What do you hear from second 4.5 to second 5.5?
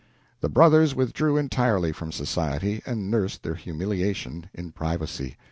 in privacy.